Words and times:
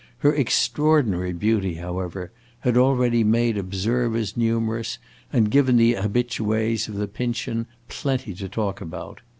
Her 0.17 0.33
extraordinary 0.33 1.31
beauty, 1.31 1.75
however, 1.75 2.31
had 2.61 2.75
already 2.75 3.23
made 3.23 3.55
observers 3.55 4.35
numerous 4.35 4.97
and 5.31 5.51
given 5.51 5.77
the 5.77 5.93
habitues 5.93 6.87
of 6.87 6.95
the 6.95 7.07
Pincian 7.07 7.67
plenty 7.87 8.33
to 8.33 8.49
talk 8.49 8.81
about. 8.81 9.21